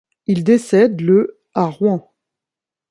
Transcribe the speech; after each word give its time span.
Il 0.25 0.43
décède 0.43 0.99
le 1.01 1.39
à 1.53 1.65
Rouen. 1.67 2.11